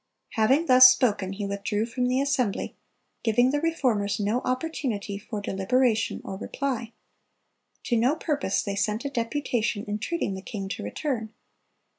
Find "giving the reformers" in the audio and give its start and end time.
3.21-4.19